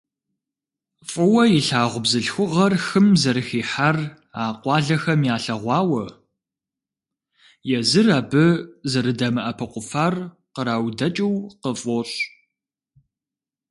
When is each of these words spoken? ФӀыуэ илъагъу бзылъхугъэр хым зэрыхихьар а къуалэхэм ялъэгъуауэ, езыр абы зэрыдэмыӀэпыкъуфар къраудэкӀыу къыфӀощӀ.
ФӀыуэ 1.11 1.43
илъагъу 1.57 2.01
бзылъхугъэр 2.05 2.73
хым 2.85 3.07
зэрыхихьар 3.21 3.97
а 4.41 4.43
къуалэхэм 4.61 5.21
ялъэгъуауэ, 5.35 6.03
езыр 7.77 8.07
абы 8.19 8.45
зэрыдэмыӀэпыкъуфар 8.91 10.15
къраудэкӀыу 10.53 11.35
къыфӀощӀ. 11.61 12.17